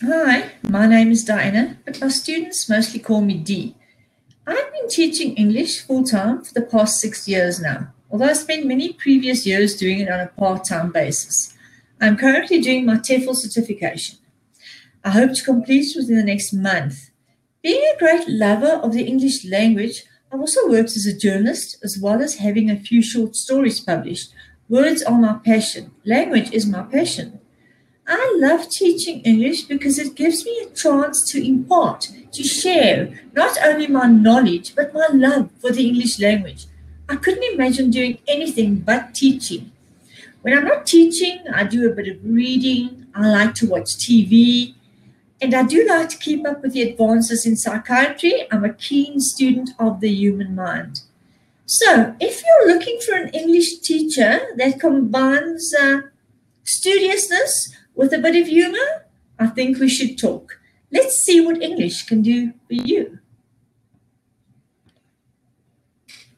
Hi, 0.00 0.52
my 0.62 0.86
name 0.86 1.10
is 1.10 1.24
Diana, 1.24 1.76
but 1.84 2.00
my 2.00 2.06
students 2.06 2.68
mostly 2.68 3.00
call 3.00 3.20
me 3.20 3.34
Dee. 3.34 3.74
I've 4.46 4.72
been 4.72 4.88
teaching 4.88 5.34
English 5.34 5.80
full 5.80 6.04
time 6.04 6.44
for 6.44 6.54
the 6.54 6.62
past 6.62 7.00
six 7.00 7.26
years 7.26 7.60
now, 7.60 7.92
although 8.08 8.26
I 8.26 8.34
spent 8.34 8.64
many 8.64 8.92
previous 8.92 9.44
years 9.44 9.76
doing 9.76 9.98
it 9.98 10.08
on 10.08 10.20
a 10.20 10.28
part 10.28 10.64
time 10.66 10.92
basis. 10.92 11.52
I'm 12.00 12.16
currently 12.16 12.60
doing 12.60 12.86
my 12.86 12.98
TEFL 12.98 13.34
certification. 13.34 14.18
I 15.02 15.10
hope 15.10 15.32
to 15.32 15.42
complete 15.42 15.96
within 15.96 16.16
the 16.16 16.22
next 16.22 16.52
month. 16.52 17.10
Being 17.60 17.82
a 17.82 17.98
great 17.98 18.28
lover 18.28 18.74
of 18.80 18.92
the 18.92 19.02
English 19.02 19.44
language, 19.44 20.04
I've 20.30 20.38
also 20.38 20.68
worked 20.68 20.94
as 20.94 21.06
a 21.06 21.18
journalist 21.18 21.76
as 21.82 21.98
well 22.00 22.22
as 22.22 22.36
having 22.36 22.70
a 22.70 22.78
few 22.78 23.02
short 23.02 23.34
stories 23.34 23.80
published. 23.80 24.32
Words 24.68 25.02
are 25.02 25.18
my 25.18 25.40
passion. 25.44 25.90
Language 26.04 26.52
is 26.52 26.66
my 26.66 26.82
passion. 26.82 27.40
I 28.10 28.36
love 28.40 28.70
teaching 28.70 29.20
English 29.20 29.64
because 29.64 29.98
it 29.98 30.14
gives 30.14 30.42
me 30.46 30.58
a 30.60 30.74
chance 30.74 31.30
to 31.30 31.46
impart, 31.46 32.08
to 32.32 32.42
share 32.42 33.20
not 33.34 33.58
only 33.62 33.86
my 33.86 34.06
knowledge, 34.06 34.74
but 34.74 34.94
my 34.94 35.08
love 35.12 35.50
for 35.60 35.72
the 35.72 35.86
English 35.86 36.18
language. 36.18 36.64
I 37.06 37.16
couldn't 37.16 37.52
imagine 37.52 37.90
doing 37.90 38.18
anything 38.26 38.76
but 38.76 39.14
teaching. 39.14 39.72
When 40.40 40.56
I'm 40.56 40.64
not 40.64 40.86
teaching, 40.86 41.40
I 41.52 41.64
do 41.64 41.86
a 41.86 41.94
bit 41.94 42.08
of 42.08 42.24
reading, 42.24 43.06
I 43.14 43.28
like 43.28 43.54
to 43.56 43.68
watch 43.68 43.98
TV, 43.98 44.74
and 45.42 45.52
I 45.52 45.64
do 45.64 45.86
like 45.86 46.08
to 46.08 46.16
keep 46.16 46.46
up 46.46 46.62
with 46.62 46.72
the 46.72 46.82
advances 46.82 47.44
in 47.44 47.56
psychiatry. 47.56 48.46
I'm 48.50 48.64
a 48.64 48.72
keen 48.72 49.20
student 49.20 49.70
of 49.78 50.00
the 50.00 50.08
human 50.08 50.54
mind. 50.54 51.02
So, 51.66 52.14
if 52.18 52.42
you're 52.42 52.74
looking 52.74 52.98
for 53.06 53.14
an 53.14 53.28
English 53.34 53.80
teacher 53.80 54.40
that 54.56 54.80
combines 54.80 55.74
uh, 55.78 56.00
studiousness 56.64 57.74
with 57.98 58.12
a 58.14 58.18
bit 58.18 58.36
of 58.36 58.46
humor, 58.46 59.06
I 59.40 59.48
think 59.48 59.78
we 59.78 59.88
should 59.88 60.16
talk. 60.16 60.60
Let's 60.92 61.16
see 61.16 61.40
what 61.44 61.60
English 61.60 62.04
can 62.04 62.22
do 62.22 62.52
for 62.68 62.74
you. 62.74 63.18